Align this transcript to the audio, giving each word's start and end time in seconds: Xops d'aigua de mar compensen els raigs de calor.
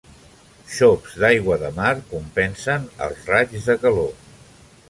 Xops 0.75 1.17
d'aigua 1.23 1.59
de 1.65 1.69
mar 1.77 1.93
compensen 2.15 2.91
els 3.09 3.31
raigs 3.35 3.73
de 3.73 3.81
calor. 3.85 4.13